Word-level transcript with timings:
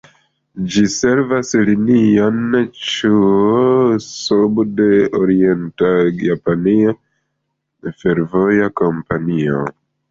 Ĝi 0.75 0.81
servas 0.93 1.51
Linion 1.67 2.57
Ĉuo-Sobu 2.87 4.67
de 4.81 4.91
Orient-Japania 5.23 6.99
Fervoja 8.03 8.77
Kompanio. 8.85 9.67